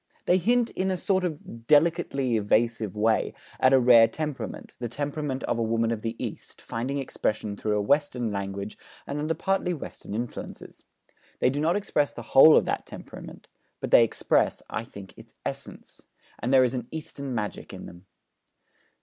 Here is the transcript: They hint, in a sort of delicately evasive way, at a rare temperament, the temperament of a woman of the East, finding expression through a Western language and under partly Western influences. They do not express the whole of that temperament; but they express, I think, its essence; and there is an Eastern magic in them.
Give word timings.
They 0.25 0.39
hint, 0.39 0.71
in 0.71 0.89
a 0.89 0.97
sort 0.97 1.23
of 1.23 1.67
delicately 1.67 2.35
evasive 2.35 2.95
way, 2.95 3.35
at 3.59 3.71
a 3.71 3.79
rare 3.79 4.07
temperament, 4.07 4.73
the 4.79 4.89
temperament 4.89 5.43
of 5.43 5.59
a 5.59 5.61
woman 5.61 5.91
of 5.91 6.01
the 6.01 6.15
East, 6.17 6.59
finding 6.59 6.97
expression 6.97 7.55
through 7.55 7.77
a 7.77 7.81
Western 7.83 8.31
language 8.31 8.79
and 9.05 9.19
under 9.19 9.35
partly 9.35 9.75
Western 9.75 10.15
influences. 10.15 10.85
They 11.37 11.51
do 11.51 11.59
not 11.61 11.75
express 11.75 12.13
the 12.13 12.23
whole 12.33 12.57
of 12.57 12.65
that 12.65 12.87
temperament; 12.87 13.47
but 13.79 13.91
they 13.91 14.03
express, 14.03 14.63
I 14.71 14.85
think, 14.85 15.13
its 15.17 15.35
essence; 15.45 16.07
and 16.39 16.51
there 16.51 16.63
is 16.63 16.73
an 16.73 16.87
Eastern 16.89 17.35
magic 17.35 17.71
in 17.71 17.85
them. 17.85 18.07